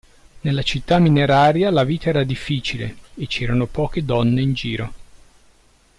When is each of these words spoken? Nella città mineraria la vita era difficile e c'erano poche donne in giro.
Nella 0.41 0.63
città 0.63 0.97
mineraria 0.97 1.69
la 1.69 1.83
vita 1.83 2.09
era 2.09 2.23
difficile 2.23 2.95
e 3.17 3.27
c'erano 3.27 3.67
poche 3.67 4.03
donne 4.03 4.41
in 4.41 4.53
giro. 4.53 4.93